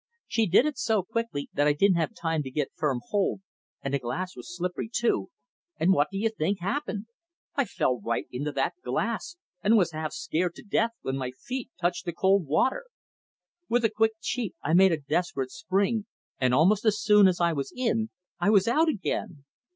She 0.27 0.47
did 0.47 0.65
it 0.65 0.79
so 0.79 1.03
quickly 1.03 1.47
that 1.53 1.67
I 1.67 1.73
didn't 1.73 1.97
have 1.99 2.15
time 2.15 2.41
to 2.41 2.49
get 2.49 2.71
firm 2.75 3.01
hold, 3.09 3.41
and 3.83 3.93
the 3.93 3.99
glass 3.99 4.35
was 4.35 4.57
slippery, 4.57 4.89
too, 4.91 5.29
and 5.79 5.93
what 5.93 6.07
do 6.11 6.17
you 6.17 6.29
think 6.35 6.59
happened? 6.59 7.05
I 7.53 7.65
fell 7.65 8.01
right 8.01 8.25
into 8.31 8.51
that 8.51 8.73
glass, 8.83 9.37
and 9.61 9.77
was 9.77 9.91
half 9.91 10.11
scared 10.13 10.55
to 10.55 10.63
death 10.63 10.93
when 11.03 11.17
my 11.17 11.29
feet 11.29 11.69
touched 11.79 12.05
the 12.05 12.13
cold 12.13 12.47
water. 12.47 12.85
With 13.69 13.85
a 13.85 13.91
quick 13.91 14.13
"cheep" 14.19 14.55
I 14.63 14.73
made 14.73 14.91
a 14.91 14.97
desperate 14.97 15.51
spring, 15.51 16.07
and 16.39 16.51
almost 16.51 16.83
as 16.83 16.99
soon 16.99 17.27
as 17.27 17.39
I 17.39 17.53
was 17.53 17.71
in 17.71 18.09
I 18.39 18.49
was 18.49 18.67
out 18.67 18.89
again. 18.89 19.45